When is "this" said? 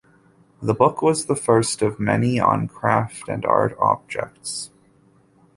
0.63-0.75